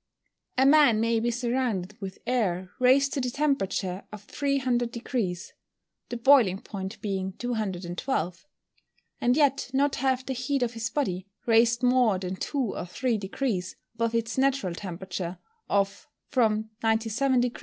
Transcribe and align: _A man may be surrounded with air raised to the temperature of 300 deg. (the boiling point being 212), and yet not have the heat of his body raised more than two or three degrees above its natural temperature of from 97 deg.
_A 0.56 0.64
man 0.64 0.98
may 0.98 1.20
be 1.20 1.30
surrounded 1.30 2.00
with 2.00 2.20
air 2.26 2.70
raised 2.78 3.12
to 3.12 3.20
the 3.20 3.28
temperature 3.28 4.02
of 4.10 4.22
300 4.24 4.90
deg. 4.90 5.10
(the 6.08 6.16
boiling 6.16 6.58
point 6.58 6.98
being 7.02 7.34
212), 7.34 8.46
and 9.20 9.36
yet 9.36 9.70
not 9.74 9.96
have 9.96 10.24
the 10.24 10.32
heat 10.32 10.62
of 10.62 10.72
his 10.72 10.88
body 10.88 11.26
raised 11.44 11.82
more 11.82 12.18
than 12.18 12.34
two 12.36 12.74
or 12.74 12.86
three 12.86 13.18
degrees 13.18 13.76
above 13.92 14.14
its 14.14 14.38
natural 14.38 14.74
temperature 14.74 15.36
of 15.68 16.08
from 16.30 16.70
97 16.82 17.38
deg. 17.40 17.58